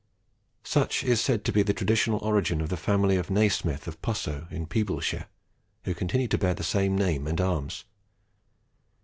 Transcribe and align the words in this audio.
Such 0.63 1.03
is 1.03 1.21
said 1.21 1.45
to 1.45 1.51
be 1.51 1.61
the 1.61 1.75
traditional 1.75 2.17
origin 2.25 2.59
of 2.59 2.69
the 2.69 2.75
family 2.75 3.17
of 3.17 3.27
Naesmyth 3.27 3.85
of 3.85 4.01
Posso 4.01 4.47
in 4.49 4.65
Peeblesshire, 4.65 5.27
who 5.85 5.93
continue 5.93 6.27
to 6.29 6.39
bear 6.39 6.55
the 6.55 6.63
same 6.63 6.97
name 6.97 7.27
and 7.27 7.39
arms. 7.39 7.83